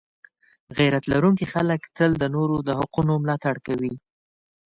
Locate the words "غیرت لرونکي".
0.77-1.45